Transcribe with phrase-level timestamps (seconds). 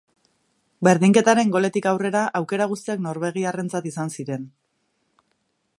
[0.87, 4.49] Berdinketaren goletik aurrera aukera guztiak norbegiarrentzat izan ziren.